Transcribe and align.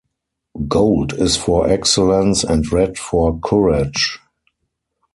Gold 0.67 1.13
is 1.13 1.37
for 1.37 1.69
excellence 1.69 2.43
and 2.43 2.71
red 2.73 2.97
for 2.97 3.37
courage. 3.39 4.17